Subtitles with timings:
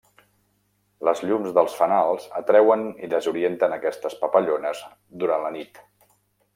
[1.09, 4.83] Les llums dels fanals atreuen i desorienten aquestes papallones
[5.25, 5.89] durant la nit.